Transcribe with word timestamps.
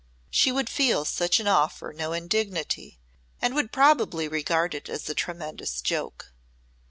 She 0.31 0.51
would 0.51 0.67
feel 0.67 1.05
such 1.05 1.39
an 1.39 1.47
offer 1.47 1.93
no 1.95 2.11
indignity 2.11 2.97
and 3.39 3.53
would 3.53 3.71
probably 3.71 4.27
regard 4.27 4.73
it 4.73 4.89
as 4.89 5.07
a 5.07 5.13
tremendous 5.13 5.79
joke. 5.79 6.33